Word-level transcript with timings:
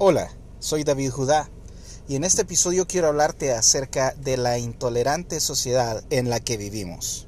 Hola, 0.00 0.30
soy 0.60 0.84
David 0.84 1.10
Judá 1.10 1.50
y 2.06 2.14
en 2.14 2.22
este 2.22 2.42
episodio 2.42 2.86
quiero 2.86 3.08
hablarte 3.08 3.52
acerca 3.52 4.14
de 4.14 4.36
la 4.36 4.56
intolerante 4.56 5.40
sociedad 5.40 6.04
en 6.10 6.30
la 6.30 6.38
que 6.38 6.56
vivimos. 6.56 7.26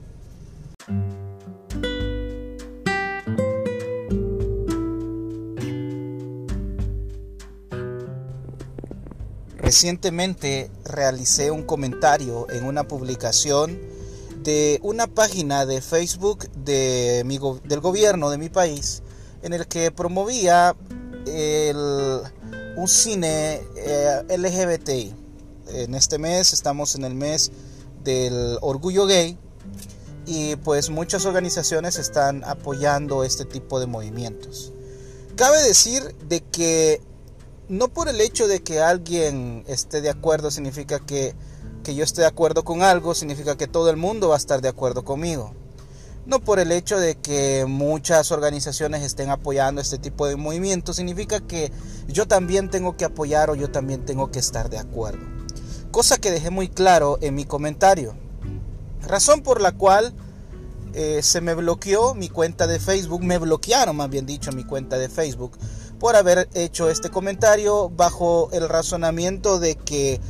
Recientemente 9.57 10.71
realicé 10.85 11.51
un 11.51 11.65
comentario 11.65 12.49
en 12.51 12.65
una 12.67 12.85
publicación 12.85 13.81
de 14.45 14.79
una 14.85 15.09
página 15.09 15.67
de 15.67 15.81
Facebook 15.81 16.49
de 16.53 17.25
del 17.65 17.81
gobierno 17.81 18.31
de 18.31 18.39
mi 18.39 18.49
país 18.49 19.03
en 19.43 19.55
el 19.55 19.67
que 19.67 19.91
promovía 19.91 20.77
un 22.81 22.89
cine 22.89 23.61
eh, 23.77 24.23
LGBTI. 24.39 25.15
En 25.69 25.95
este 25.95 26.19
mes 26.19 26.55
estamos 26.55 26.95
en 26.95 27.05
el 27.05 27.15
mes 27.15 27.53
del 28.03 28.57
orgullo 28.63 29.05
gay 29.05 29.39
y 30.25 30.57
pues 30.57 30.89
muchas 30.89 31.27
organizaciones 31.27 31.99
están 31.99 32.43
apoyando 32.43 33.23
este 33.23 33.45
tipo 33.45 33.81
de 33.81 33.87
movimientos. 33.87 34.73
Cabe 35.37 35.63
decir 35.63 36.17
de 36.29 36.41
que 36.41 37.03
no 37.69 37.89
por 37.89 38.09
el 38.09 38.19
hecho 38.21 38.49
de 38.49 38.63
que 38.63 38.81
alguien 38.81 39.63
esté 39.69 40.01
de 40.01 40.09
acuerdo 40.09 40.51
significa 40.51 41.01
que, 41.01 41.35
que 41.85 41.95
yo 41.95 42.03
esté 42.03 42.23
de 42.23 42.29
acuerdo 42.29 42.65
con 42.65 42.83
algo, 42.83 43.15
significa 43.15 43.59
que 43.59 43.69
todo 43.69 43.91
el 43.91 43.97
mundo 43.97 44.31
va 44.31 44.37
a 44.37 44.39
estar 44.39 44.63
de 44.63 44.69
acuerdo 44.69 45.05
conmigo. 45.05 45.55
No 46.27 46.41
por 46.41 46.61
el 46.61 46.71
hecho 46.71 46.99
de 46.99 47.17
que 47.17 47.65
muchas 47.67 48.31
organizaciones 48.31 49.03
estén 49.03 49.31
apoyando 49.31 49.81
este 49.81 49.99
tipo 49.99 50.27
de 50.27 50.37
movimientos, 50.37 50.97
significa 50.97 51.41
que 51.41 51.73
yo 52.09 52.29
también 52.29 52.71
tengo 52.71 52.97
que 52.97 53.05
apoyar 53.05 53.51
o 53.51 53.55
yo 53.55 53.71
también 53.71 54.05
tengo 54.05 54.31
que 54.31 54.39
estar 54.39 54.71
de 54.71 54.79
acuerdo. 54.79 55.27
Cosa 55.91 56.19
que 56.19 56.31
dejé 56.31 56.51
muy 56.51 56.69
claro 56.69 57.19
en 57.21 57.35
mi 57.35 57.45
comentario. 57.45 58.15
Razón 59.03 59.43
por 59.43 59.61
la 59.61 59.73
cual 59.73 60.15
eh, 60.93 61.21
se 61.23 61.41
me 61.41 61.55
bloqueó 61.55 62.15
mi 62.15 62.29
cuenta 62.29 62.67
de 62.67 62.79
Facebook, 62.79 63.23
me 63.23 63.39
bloquearon 63.39 63.97
más 63.97 64.11
bien 64.11 64.27
dicho 64.27 64.53
mi 64.53 64.65
cuenta 64.65 64.99
de 64.99 65.09
Facebook 65.09 65.57
por 66.01 66.17
haber 66.17 66.49
hecho 66.55 66.91
este 66.91 67.11
comentario 67.11 67.91
bajo 67.91 68.49
el 68.53 68.69
razonamiento 68.69 69.61
de 69.61 69.77
que 69.77 70.21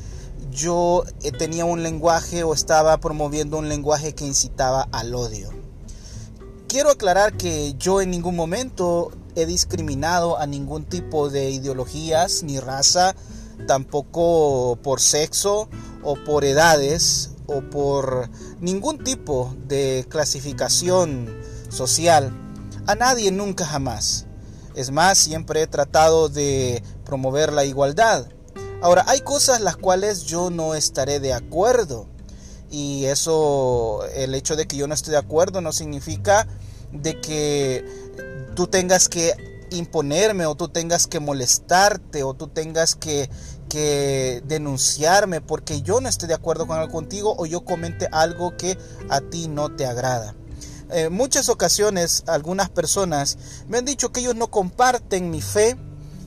yo 0.51 1.05
eh, 1.23 1.33
tenía 1.33 1.65
un 1.65 1.83
lenguaje 1.83 2.43
o 2.43 2.53
estaba 2.53 2.99
promoviendo 2.99 3.57
un 3.57 3.69
lenguaje 3.69 4.15
que 4.15 4.27
incitaba 4.27 4.89
al 4.93 5.15
odio. 5.15 5.60
Quiero 6.71 6.93
aclarar 6.93 7.37
que 7.37 7.75
yo 7.81 8.01
en 8.01 8.13
ningún 8.13 8.37
momento 8.37 9.11
he 9.35 9.45
discriminado 9.45 10.39
a 10.39 10.47
ningún 10.47 10.85
tipo 10.85 11.29
de 11.29 11.51
ideologías 11.51 12.45
ni 12.45 12.61
raza, 12.61 13.17
tampoco 13.67 14.79
por 14.81 15.01
sexo 15.01 15.69
o 16.05 16.15
por 16.15 16.45
edades 16.45 17.31
o 17.47 17.61
por 17.63 18.31
ningún 18.61 19.03
tipo 19.03 19.53
de 19.67 20.07
clasificación 20.09 21.43
social. 21.71 22.33
A 22.87 22.95
nadie 22.95 23.33
nunca 23.33 23.67
jamás. 23.67 24.27
Es 24.77 24.93
más, 24.93 25.19
siempre 25.19 25.63
he 25.63 25.67
tratado 25.67 26.29
de 26.29 26.85
promover 27.05 27.53
la 27.53 27.65
igualdad. 27.65 28.29
Ahora, 28.81 29.05
hay 29.09 29.23
cosas 29.23 29.61
las 29.61 29.77
cuales 29.77 30.23
yo 30.23 30.51
no 30.51 30.77
estaré 30.77 31.19
de 31.19 31.33
acuerdo. 31.33 32.07
Y 32.71 33.07
eso, 33.07 34.05
el 34.15 34.37
hecho 34.37 34.55
de 34.55 34.69
que 34.69 34.77
yo 34.77 34.87
no 34.87 34.95
esté 34.95 35.11
de 35.11 35.17
acuerdo 35.17 35.61
no 35.61 35.73
significa 35.73 36.47
de 36.93 37.21
que 37.21 37.85
tú 38.55 38.67
tengas 38.67 39.09
que 39.09 39.35
imponerme 39.71 40.47
o 40.47 40.55
tú 40.55 40.69
tengas 40.69 41.07
que 41.07 41.21
molestarte 41.21 42.23
o 42.23 42.35
tú 42.35 42.49
tengas 42.49 42.95
que, 42.95 43.31
que 43.69 44.43
denunciarme 44.47 45.41
porque 45.41 45.83
yo 45.83 46.01
no 46.01 46.09
estoy 46.09 46.29
de 46.29 46.35
acuerdo 46.35 46.67
con 46.67 46.89
contigo 46.89 47.35
o 47.39 47.47
yo 47.47 47.65
comente 47.65 48.09
algo 48.11 48.57
que 48.57 48.77
a 49.09 49.21
ti 49.21 49.49
no 49.49 49.75
te 49.75 49.87
agrada. 49.87 50.35
En 50.91 51.13
muchas 51.13 51.49
ocasiones 51.49 52.25
algunas 52.27 52.69
personas 52.69 53.39
me 53.69 53.79
han 53.79 53.85
dicho 53.85 54.11
que 54.11 54.21
ellos 54.21 54.35
no 54.35 54.49
comparten 54.49 55.31
mi 55.31 55.41
fe 55.41 55.77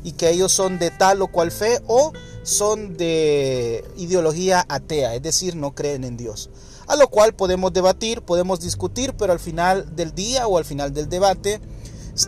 y 0.03 0.13
que 0.13 0.29
ellos 0.29 0.51
son 0.51 0.79
de 0.79 0.91
tal 0.91 1.21
o 1.21 1.27
cual 1.27 1.51
fe 1.51 1.81
o 1.87 2.13
son 2.43 2.97
de 2.97 3.85
ideología 3.97 4.65
atea, 4.67 5.15
es 5.15 5.21
decir, 5.21 5.55
no 5.55 5.73
creen 5.73 6.03
en 6.03 6.17
Dios. 6.17 6.49
A 6.87 6.95
lo 6.95 7.07
cual 7.07 7.33
podemos 7.33 7.71
debatir, 7.71 8.21
podemos 8.21 8.59
discutir, 8.59 9.13
pero 9.13 9.31
al 9.31 9.39
final 9.39 9.95
del 9.95 10.13
día 10.13 10.47
o 10.47 10.57
al 10.57 10.65
final 10.65 10.93
del 10.93 11.09
debate 11.09 11.61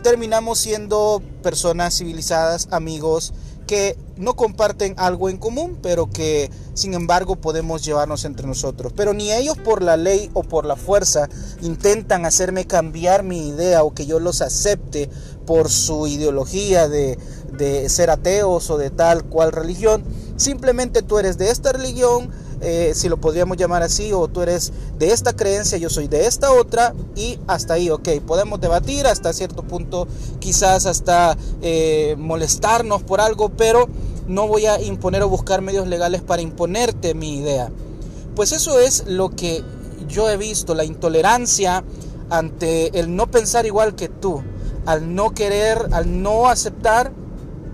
terminamos 0.02 0.58
siendo 0.58 1.22
personas 1.42 1.96
civilizadas, 1.98 2.68
amigos, 2.70 3.32
que 3.66 3.98
no 4.16 4.34
comparten 4.36 4.94
algo 4.96 5.28
en 5.28 5.38
común, 5.38 5.78
pero 5.82 6.08
que 6.08 6.50
sin 6.74 6.94
embargo 6.94 7.36
podemos 7.36 7.84
llevarnos 7.84 8.24
entre 8.24 8.46
nosotros. 8.46 8.92
Pero 8.96 9.12
ni 9.12 9.32
ellos 9.32 9.58
por 9.58 9.82
la 9.82 9.96
ley 9.96 10.30
o 10.34 10.42
por 10.42 10.64
la 10.64 10.76
fuerza 10.76 11.28
intentan 11.60 12.24
hacerme 12.24 12.66
cambiar 12.66 13.24
mi 13.24 13.48
idea 13.48 13.82
o 13.82 13.92
que 13.92 14.06
yo 14.06 14.20
los 14.20 14.40
acepte 14.40 15.10
por 15.46 15.70
su 15.70 16.06
ideología 16.06 16.88
de, 16.88 17.18
de 17.56 17.88
ser 17.88 18.10
ateos 18.10 18.68
o 18.70 18.78
de 18.78 18.90
tal 18.90 19.24
cual 19.24 19.52
religión. 19.52 20.04
Simplemente 20.36 21.02
tú 21.02 21.18
eres 21.18 21.38
de 21.38 21.50
esta 21.50 21.72
religión, 21.72 22.30
eh, 22.60 22.92
si 22.94 23.08
lo 23.08 23.18
podríamos 23.18 23.56
llamar 23.56 23.82
así, 23.82 24.12
o 24.12 24.28
tú 24.28 24.42
eres 24.42 24.72
de 24.98 25.12
esta 25.12 25.34
creencia, 25.34 25.78
yo 25.78 25.88
soy 25.88 26.08
de 26.08 26.26
esta 26.26 26.52
otra, 26.52 26.94
y 27.14 27.38
hasta 27.46 27.74
ahí, 27.74 27.88
ok, 27.88 28.08
podemos 28.26 28.60
debatir 28.60 29.06
hasta 29.06 29.32
cierto 29.32 29.62
punto, 29.62 30.06
quizás 30.38 30.84
hasta 30.86 31.36
eh, 31.62 32.16
molestarnos 32.18 33.02
por 33.02 33.20
algo, 33.20 33.48
pero 33.50 33.88
no 34.26 34.46
voy 34.48 34.66
a 34.66 34.80
imponer 34.80 35.22
o 35.22 35.28
buscar 35.28 35.62
medios 35.62 35.86
legales 35.86 36.20
para 36.20 36.42
imponerte 36.42 37.14
mi 37.14 37.38
idea. 37.38 37.70
Pues 38.34 38.52
eso 38.52 38.78
es 38.78 39.04
lo 39.06 39.30
que 39.30 39.64
yo 40.08 40.28
he 40.28 40.36
visto, 40.36 40.74
la 40.74 40.84
intolerancia 40.84 41.82
ante 42.28 42.98
el 42.98 43.14
no 43.14 43.30
pensar 43.30 43.64
igual 43.66 43.94
que 43.94 44.08
tú, 44.08 44.42
al 44.86 45.14
no 45.14 45.30
querer, 45.30 45.88
al 45.92 46.22
no 46.22 46.48
aceptar, 46.48 47.12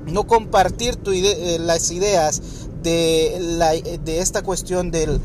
no 0.06 0.26
compartir 0.26 0.98
eh, 1.06 1.58
las 1.60 1.90
ideas 1.90 2.42
de, 2.82 4.00
esta 4.06 4.42
cuestión 4.42 4.90
del, 4.90 5.20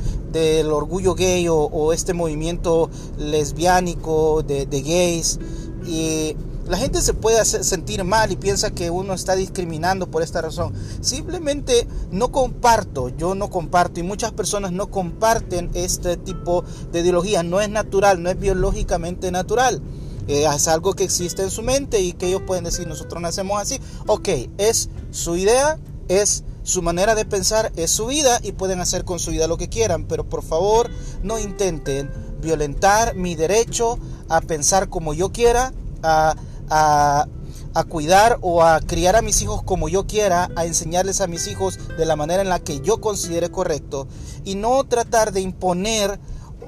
orgullo 0.72 1.16
gay 1.16 1.48
o, 1.50 1.94
este 1.94 2.14
movimiento 2.14 2.90
lesbiánico 3.18 4.44
de, 4.44 4.66
gays. 4.66 5.40
Y 5.86 6.36
la 6.68 6.78
gente 6.78 7.02
se 7.02 7.14
puede 7.14 7.44
sentir 7.46 8.04
mal 8.04 8.32
y 8.32 8.36
piensa 8.36 8.72
que 8.72 8.90
uno 8.90 9.14
está 9.14 9.36
discriminando 9.36 10.12
por 10.12 10.22
esta 10.22 10.42
razón. 10.42 10.74
Simplemente 11.02 11.88
no 12.12 12.32
comparto, 12.32 13.10
yo 13.10 13.36
no 13.36 13.50
comparto 13.50 14.00
y 14.00 14.04
muchas 14.04 14.34
personas 14.34 14.74
no 14.74 14.88
comparten 14.88 15.72
este 15.74 16.18
tipo 16.18 16.64
de 16.92 17.00
ideología. 17.00 17.42
No 17.42 17.62
es 17.62 17.70
natural, 17.70 18.22
no 18.22 18.30
es 18.30 18.38
biológicamente 18.38 19.32
natural. 19.32 19.82
Eh, 20.28 20.46
es 20.54 20.68
algo 20.68 20.94
que 20.94 21.04
existe 21.04 21.42
en 21.42 21.52
su 21.52 21.62
mente 21.62 22.02
y 22.02 22.14
que 22.14 22.28
ellos 22.28 22.42
pueden 22.46 22.64
decir 22.64 22.88
nosotros 22.88 23.22
nacemos 23.22 23.62
así. 23.62 23.80
Ok, 24.08 24.30
es 24.58 24.90
su 25.12 25.36
idea, 25.36 25.80
es 26.08 26.44
su 26.68 26.82
manera 26.82 27.16
de 27.16 27.24
pensar 27.24 27.72
es 27.78 27.92
su 27.92 28.08
vida 28.08 28.40
y 28.44 28.52
pueden 28.52 28.82
hacer 28.82 29.06
con 29.06 29.20
su 29.20 29.32
vida 29.32 29.48
lo 29.48 29.58
que 29.58 29.70
quieran, 29.70 30.04
pero 30.04 30.28
por 30.28 30.44
favor 30.44 30.90
no 31.24 31.40
intenten 31.40 32.12
violentar 32.42 33.16
mi 33.16 33.36
derecho 33.36 33.98
a 34.28 34.42
pensar 34.42 34.90
como 34.90 35.14
yo 35.14 35.32
quiera, 35.32 35.72
a, 36.04 36.36
a, 36.70 37.84
cuidar 37.88 38.38
o 38.42 38.64
a 38.64 38.82
criar 38.82 39.16
a 39.16 39.22
mis 39.22 39.42
hijos 39.42 39.64
como 39.64 39.88
yo 39.88 40.08
quiera, 40.08 40.50
a 40.58 40.66
enseñarles 40.66 41.22
a 41.22 41.28
mis 41.28 41.48
hijos 41.48 41.80
de 41.98 42.06
la 42.06 42.18
manera 42.18 42.42
en 42.42 42.50
la 42.50 42.60
que 42.60 42.82
yo 42.82 43.00
considere 43.00 43.50
correcto 43.50 44.08
y 44.44 44.56
no 44.56 44.84
tratar 44.84 45.32
de 45.32 45.40
imponer 45.40 46.20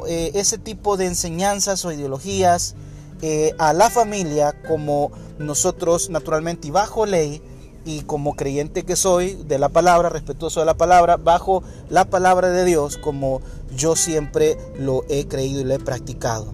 eh, 0.07 0.31
ese 0.33 0.57
tipo 0.57 0.95
de 0.95 1.07
enseñanzas 1.07 1.83
o 1.83 1.91
ideologías 1.91 2.75
eh, 3.21 3.53
a 3.57 3.73
la 3.73 3.89
familia 3.89 4.55
como 4.67 5.11
nosotros 5.39 6.09
naturalmente 6.09 6.69
y 6.69 6.71
bajo 6.71 7.05
ley 7.05 7.41
y 7.85 8.01
como 8.01 8.35
creyente 8.35 8.83
que 8.83 8.95
soy 8.95 9.35
de 9.47 9.57
la 9.59 9.69
palabra, 9.69 10.09
respetuoso 10.09 10.59
de 10.59 10.65
la 10.65 10.77
palabra, 10.77 11.17
bajo 11.17 11.63
la 11.89 12.05
palabra 12.05 12.49
de 12.49 12.65
Dios 12.65 12.97
como 12.97 13.41
yo 13.75 13.95
siempre 13.95 14.57
lo 14.77 15.03
he 15.09 15.27
creído 15.27 15.61
y 15.61 15.63
lo 15.63 15.73
he 15.73 15.79
practicado. 15.79 16.53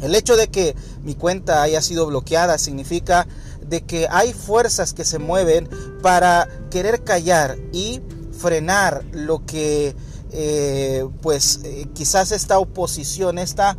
El 0.00 0.14
hecho 0.14 0.36
de 0.36 0.48
que 0.48 0.74
mi 1.02 1.14
cuenta 1.14 1.62
haya 1.62 1.82
sido 1.82 2.06
bloqueada 2.06 2.58
significa 2.58 3.26
de 3.66 3.82
que 3.82 4.06
hay 4.10 4.32
fuerzas 4.32 4.94
que 4.94 5.04
se 5.04 5.18
mueven 5.18 5.68
para 6.02 6.48
querer 6.70 7.04
callar 7.04 7.56
y 7.72 8.00
frenar 8.32 9.04
lo 9.12 9.44
que 9.44 9.94
eh, 10.32 11.06
pues 11.20 11.60
eh, 11.64 11.88
quizás 11.94 12.32
esta 12.32 12.58
oposición, 12.58 13.38
esta 13.38 13.76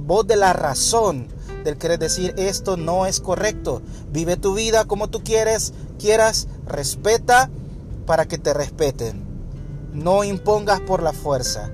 voz 0.00 0.26
de 0.26 0.36
la 0.36 0.52
razón 0.52 1.28
del 1.64 1.76
querer 1.76 1.98
decir 1.98 2.34
esto 2.36 2.76
no 2.76 3.06
es 3.06 3.20
correcto. 3.20 3.82
Vive 4.12 4.36
tu 4.36 4.54
vida 4.54 4.84
como 4.84 5.08
tú 5.08 5.22
quieres, 5.22 5.72
quieras, 5.98 6.48
respeta 6.66 7.50
para 8.06 8.26
que 8.26 8.38
te 8.38 8.54
respeten. 8.54 9.22
No 9.92 10.24
impongas 10.24 10.80
por 10.80 11.02
la 11.02 11.12
fuerza. 11.12 11.70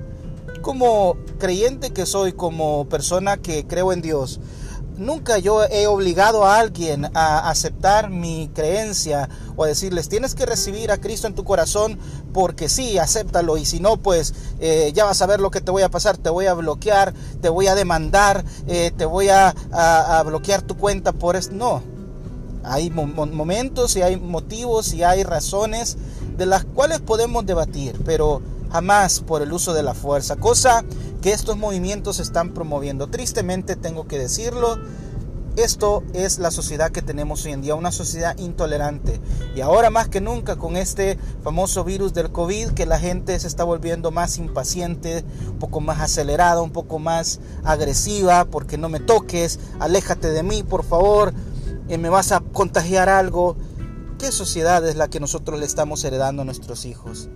Como 0.61 1.17
creyente 1.39 1.91
que 1.91 2.05
soy, 2.05 2.33
como 2.33 2.87
persona 2.89 3.37
que 3.37 3.65
creo 3.65 3.93
en 3.93 4.01
Dios, 4.01 4.39
nunca 4.97 5.37
yo 5.37 5.63
he 5.63 5.87
obligado 5.87 6.45
a 6.45 6.59
alguien 6.59 7.05
a 7.13 7.49
aceptar 7.49 8.09
mi 8.09 8.49
creencia 8.53 9.29
o 9.55 9.63
a 9.63 9.67
decirles 9.67 10.09
tienes 10.09 10.35
que 10.35 10.45
recibir 10.45 10.91
a 10.91 10.97
Cristo 10.97 11.27
en 11.27 11.35
tu 11.35 11.43
corazón 11.43 11.97
porque 12.33 12.69
sí, 12.69 12.97
acéptalo 12.97 13.57
y 13.57 13.65
si 13.65 13.79
no, 13.79 13.97
pues 13.97 14.33
eh, 14.59 14.91
ya 14.93 15.05
vas 15.05 15.21
a 15.21 15.25
ver 15.25 15.39
lo 15.39 15.49
que 15.49 15.61
te 15.61 15.71
voy 15.71 15.81
a 15.83 15.89
pasar, 15.89 16.17
te 16.17 16.29
voy 16.29 16.45
a 16.45 16.53
bloquear, 16.53 17.13
te 17.41 17.49
voy 17.49 17.67
a 17.67 17.75
demandar, 17.75 18.43
eh, 18.67 18.91
te 18.95 19.05
voy 19.05 19.29
a, 19.29 19.55
bloquear 20.25 20.61
tu 20.61 20.77
cuenta 20.77 21.13
por 21.13 21.35
esto. 21.35 21.55
No, 21.55 21.81
hay 22.63 22.89
momentos 22.89 23.95
y 23.95 24.01
hay 24.01 24.17
motivos 24.17 24.93
y 24.93 25.03
hay 25.03 25.23
razones 25.23 25.97
de 26.37 26.45
las 26.45 26.63
cuales 26.65 26.99
podemos 26.99 27.45
debatir, 27.45 27.99
pero 28.05 28.41
jamás 28.71 29.21
por 29.21 29.41
el 29.41 29.51
uso 29.51 29.73
de 29.73 29.83
la 29.83 29.93
fuerza, 29.93 30.35
cosa 30.35 30.83
estos 31.31 31.57
movimientos 31.57 32.19
están 32.19 32.53
promoviendo. 32.53 33.07
Tristemente 33.07 33.75
tengo 33.75 34.07
que 34.07 34.17
decirlo, 34.19 34.77
esto 35.57 36.03
es 36.13 36.37
la 36.37 36.51
sociedad 36.51 36.91
que 36.91 37.01
tenemos 37.01 37.43
hoy 37.43 37.53
en 37.53 37.61
día, 37.63 37.73
una 37.73 37.91
sociedad 37.91 38.37
intolerante. 38.37 39.19
Y 39.55 39.61
ahora 39.61 39.89
más 39.89 40.07
que 40.07 40.21
nunca 40.21 40.55
con 40.55 40.77
este 40.77 41.17
famoso 41.43 41.83
virus 41.83 42.13
del 42.13 42.31
COVID, 42.31 42.73
que 42.73 42.85
la 42.85 42.99
gente 42.99 43.39
se 43.39 43.47
está 43.47 43.63
volviendo 43.63 44.11
más 44.11 44.37
impaciente, 44.37 45.25
un 45.47 45.57
poco 45.57 45.81
más 45.81 45.99
acelerada, 45.99 46.61
un 46.61 46.69
poco 46.69 46.99
más 46.99 47.39
agresiva, 47.63 48.45
porque 48.45 48.77
no 48.77 48.87
me 48.87 48.99
toques, 48.99 49.59
aléjate 49.79 50.29
de 50.29 50.43
mí, 50.43 50.61
por 50.61 50.83
favor, 50.83 51.33
y 51.89 51.97
me 51.97 52.09
vas 52.09 52.31
a 52.31 52.39
contagiar 52.39 53.09
algo. 53.09 53.57
¿Qué 54.19 54.31
sociedad 54.31 54.87
es 54.87 54.95
la 54.95 55.07
que 55.07 55.19
nosotros 55.19 55.59
le 55.59 55.65
estamos 55.65 56.03
heredando 56.03 56.43
a 56.43 56.45
nuestros 56.45 56.85
hijos? 56.85 57.29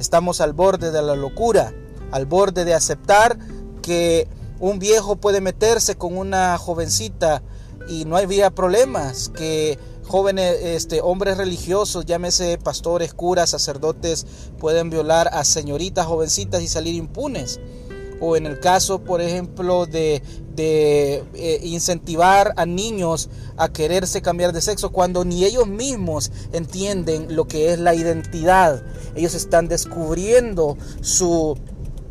Estamos 0.00 0.40
al 0.40 0.52
borde 0.52 0.90
de 0.90 1.02
la 1.02 1.14
locura, 1.14 1.72
al 2.10 2.26
borde 2.26 2.64
de 2.64 2.74
aceptar 2.74 3.38
que 3.82 4.28
un 4.60 4.78
viejo 4.78 5.16
puede 5.16 5.40
meterse 5.40 5.96
con 5.96 6.16
una 6.16 6.58
jovencita 6.58 7.42
y 7.88 8.04
no 8.04 8.16
había 8.16 8.50
problemas, 8.50 9.28
que 9.30 9.78
jóvenes, 10.08 10.56
este, 10.62 11.00
hombres 11.00 11.36
religiosos, 11.36 12.06
llámese 12.06 12.58
pastores, 12.58 13.14
curas, 13.14 13.50
sacerdotes, 13.50 14.26
pueden 14.58 14.90
violar 14.90 15.30
a 15.32 15.44
señoritas, 15.44 16.06
jovencitas 16.06 16.62
y 16.62 16.68
salir 16.68 16.94
impunes. 16.94 17.60
O 18.20 18.36
en 18.36 18.46
el 18.46 18.58
caso, 18.58 19.04
por 19.04 19.20
ejemplo, 19.20 19.86
de, 19.86 20.22
eh, 20.56 21.60
incentivar 21.62 22.52
a 22.56 22.66
niños 22.66 23.30
a 23.56 23.68
quererse 23.68 24.22
cambiar 24.22 24.52
de 24.52 24.60
sexo 24.60 24.90
cuando 24.90 25.24
ni 25.24 25.44
ellos 25.44 25.68
mismos 25.68 26.32
entienden 26.52 27.36
lo 27.36 27.46
que 27.46 27.72
es 27.72 27.78
la 27.78 27.94
identidad. 27.94 28.82
Ellos 29.14 29.34
están 29.34 29.68
descubriendo 29.68 30.76
su, 31.00 31.56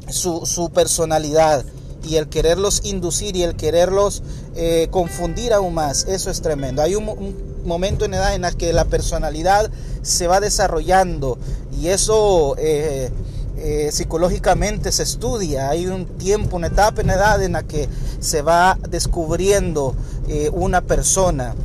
su, 0.09 0.71
personalidad 0.74 1.65
y 2.07 2.15
el 2.15 2.30
quererlos 2.30 2.81
inducir 2.86 3.36
y 3.36 3.44
el 3.44 3.56
quererlos 3.56 4.24
eh, 4.56 4.88
confundir 4.92 5.54
aún 5.54 5.74
más, 5.74 6.06
eso 6.06 6.30
es 6.30 6.42
tremendo. 6.42 6.81
Hay 6.81 6.95
un, 6.95 7.48
momento 7.65 8.06
en 8.06 8.13
edad 8.13 8.33
en 8.33 8.45
el 8.45 8.56
que 8.56 8.71
la 8.74 8.86
personalidad 8.86 9.69
se 10.01 10.27
va 10.27 10.39
desarrollando 10.39 11.38
y 11.80 11.89
eso 11.89 12.56
eh, 12.57 13.12
eh, 13.57 13.89
psicológicamente 13.92 14.92
se 14.92 15.04
estudia, 15.04 15.69
hay 15.69 15.88
un 15.88 16.06
tiempo, 16.06 16.56
una 16.56 16.68
etapa 16.68 17.01
en 17.01 17.10
edad 17.10 17.42
en 17.44 17.53
la 17.53 17.63
que 17.63 17.89
se 18.19 18.42
va 18.42 18.77
descubriendo 18.89 19.95
eh, 20.27 20.50
una 20.53 20.81
persona 20.81 21.56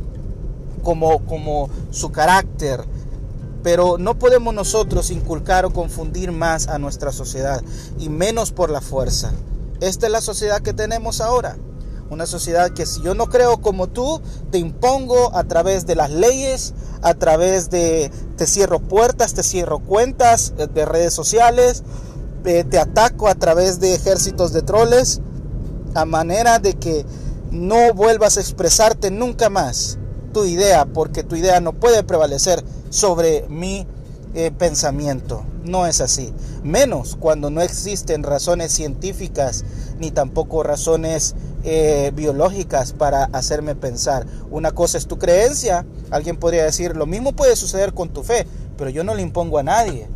como, 0.81 1.19
como 1.25 1.69
su 1.91 2.11
carácter, 2.11 2.81
pero 3.63 3.97
no 3.97 4.19
podemos 4.19 4.53
nosotros 4.53 5.09
inculcar 5.09 5.65
o 5.65 5.71
confundir 5.71 6.31
más 6.31 6.67
a 6.67 6.77
nuestra 6.77 7.11
sociedad 7.11 7.63
y 7.97 8.09
menos 8.09 8.51
por 8.51 8.69
la 8.69 8.81
fuerza. 8.81 9.31
Esta 9.79 10.05
es 10.05 10.11
la 10.11 10.21
sociedad 10.21 10.61
que 10.61 10.73
tenemos 10.73 11.21
ahora. 11.21 11.57
Una 12.09 12.25
sociedad 12.25 12.71
que 12.71 12.85
si 12.85 13.01
yo 13.01 13.15
no 13.15 13.27
creo 13.27 13.61
como 13.61 13.87
tú, 13.87 14.21
te 14.51 14.59
impongo 14.59 15.35
a 15.35 15.45
través 15.45 15.87
de 15.87 15.95
las 15.95 16.11
leyes, 16.11 16.73
a 17.01 17.13
través 17.15 17.69
de 17.69 18.11
te 18.37 18.45
cierro 18.45 18.79
puertas, 18.79 19.33
te 19.33 19.41
cierro 19.41 19.79
cuentas 19.79 20.53
eh, 20.57 20.67
de 20.67 20.85
redes 20.85 21.13
sociales, 21.13 21.83
eh, 22.45 22.65
te 22.65 22.77
ataco 22.77 23.29
a 23.29 23.35
través 23.35 23.79
de 23.79 23.95
ejércitos 23.95 24.53
de 24.53 24.61
troles, 24.61 25.21
a 25.95 26.05
manera 26.05 26.59
de 26.59 26.73
que 26.73 27.05
no 27.51 27.93
vuelvas 27.93 28.37
a 28.37 28.41
expresarte 28.41 29.09
nunca 29.09 29.49
más 29.49 29.97
tu 30.33 30.45
idea, 30.45 30.85
porque 30.85 31.23
tu 31.23 31.35
idea 31.35 31.61
no 31.61 31.73
puede 31.73 32.03
prevalecer 32.03 32.63
sobre 32.93 33.45
mi 33.49 33.87
eh, 34.35 34.51
pensamiento. 34.51 35.43
No 35.63 35.87
es 35.87 35.99
así. 35.99 36.31
Menos 36.61 37.17
cuando 37.19 37.49
no 37.49 37.61
existen 37.61 38.21
razones 38.21 38.71
científicas 38.71 39.65
ni 39.97 40.11
tampoco 40.11 40.61
razones 40.61 41.33
eh, 41.63 42.11
biológicas 42.13 42.93
para 42.93 43.25
hacerme 43.33 43.73
pensar. 43.73 44.27
Una 44.51 44.71
cosa 44.71 44.99
es 44.99 45.07
tu 45.07 45.17
creencia, 45.17 45.87
alguien 46.11 46.37
podría 46.37 46.65
decir, 46.65 46.95
lo 46.95 47.07
mismo 47.07 47.33
puede 47.33 47.55
suceder 47.55 47.93
con 47.93 48.09
tu 48.09 48.21
fe, 48.21 48.45
pero 48.77 48.91
yo 48.91 49.03
no 49.03 49.15
le 49.15 49.23
impongo 49.23 49.57
a 49.57 49.63
nadie. 49.63 50.07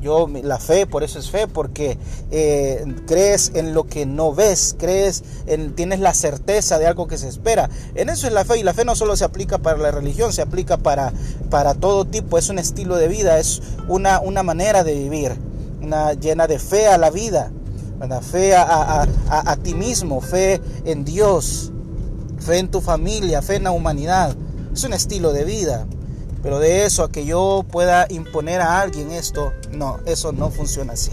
Yo, 0.00 0.28
la 0.28 0.58
fe, 0.58 0.86
por 0.86 1.02
eso 1.02 1.18
es 1.18 1.30
fe, 1.30 1.48
porque 1.48 1.98
eh, 2.30 2.84
crees 3.06 3.52
en 3.54 3.74
lo 3.74 3.84
que 3.84 4.06
no 4.06 4.34
ves, 4.34 4.76
crees 4.78 5.24
en, 5.46 5.74
tienes 5.74 6.00
la 6.00 6.14
certeza 6.14 6.78
de 6.78 6.86
algo 6.86 7.08
que 7.08 7.18
se 7.18 7.28
espera. 7.28 7.70
En 7.94 8.08
eso 8.08 8.26
es 8.26 8.32
la 8.32 8.44
fe, 8.44 8.58
y 8.58 8.62
la 8.62 8.74
fe 8.74 8.84
no 8.84 8.94
solo 8.94 9.16
se 9.16 9.24
aplica 9.24 9.58
para 9.58 9.78
la 9.78 9.90
religión, 9.90 10.32
se 10.32 10.42
aplica 10.42 10.76
para, 10.76 11.12
para 11.50 11.74
todo 11.74 12.04
tipo, 12.04 12.38
es 12.38 12.48
un 12.48 12.58
estilo 12.58 12.96
de 12.96 13.08
vida, 13.08 13.38
es 13.38 13.62
una, 13.88 14.20
una 14.20 14.42
manera 14.42 14.84
de 14.84 14.94
vivir, 14.94 15.32
una 15.82 16.12
llena 16.12 16.46
de 16.46 16.58
fe 16.58 16.86
a 16.86 16.98
la 16.98 17.10
vida. 17.10 17.50
Fe 18.20 18.54
a, 18.54 19.56
ti 19.62 19.74
mismo, 19.74 20.20
fe 20.20 20.60
en 20.84 21.04
Dios, 21.04 21.72
fe 22.38 22.58
en 22.58 22.70
tu 22.70 22.80
familia, 22.80 23.40
fe 23.40 23.56
en 23.56 23.64
la 23.64 23.70
humanidad. 23.70 24.36
Es 24.72 24.84
un 24.84 24.92
estilo 24.92 25.32
de 25.32 25.44
vida. 25.44 25.86
Pero 26.42 26.58
de 26.58 26.84
eso 26.84 27.02
a 27.02 27.10
que 27.10 27.24
yo 27.24 27.64
pueda 27.70 28.06
imponer 28.08 28.60
a 28.60 28.80
alguien 28.80 29.10
esto, 29.10 29.52
no, 29.72 29.98
eso 30.06 30.32
no 30.32 30.50
funciona 30.50 30.92
así. 30.92 31.10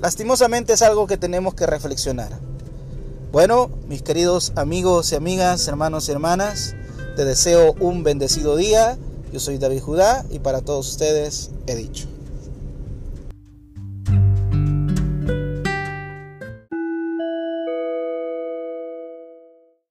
Lastimosamente 0.00 0.74
es 0.74 0.82
algo 0.82 1.06
que 1.06 1.16
tenemos 1.16 1.54
que 1.54 1.66
reflexionar. 1.66 2.30
Bueno, 3.32 3.70
mis 3.88 4.02
queridos 4.02 4.52
amigos 4.56 5.12
y 5.12 5.16
amigas, 5.16 5.66
hermanos 5.68 6.08
y 6.08 6.12
hermanas, 6.12 6.74
te 7.16 7.24
deseo 7.24 7.74
un 7.80 8.04
bendecido 8.04 8.56
día. 8.56 8.96
Yo 9.32 9.40
soy 9.40 9.58
David 9.58 9.80
Judá 9.80 10.24
y 10.30 10.38
para 10.38 10.60
todos 10.60 10.88
ustedes 10.88 11.50
he 11.66 11.74
dicho. 11.74 12.06